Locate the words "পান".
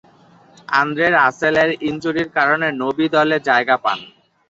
3.83-3.99